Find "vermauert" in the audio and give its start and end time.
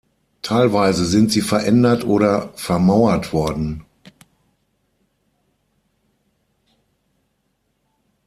2.55-3.33